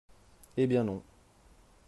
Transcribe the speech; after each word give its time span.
Eh 0.57 0.65
bien 0.65 0.83
non 0.83 1.03